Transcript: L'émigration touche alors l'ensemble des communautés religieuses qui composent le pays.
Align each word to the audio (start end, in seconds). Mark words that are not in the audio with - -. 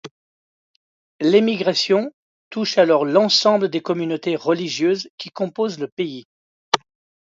L'émigration 1.19 2.11
touche 2.49 2.79
alors 2.79 3.05
l'ensemble 3.05 3.69
des 3.69 3.83
communautés 3.83 4.35
religieuses 4.35 5.07
qui 5.19 5.29
composent 5.29 5.77
le 5.77 5.89
pays. 5.89 6.25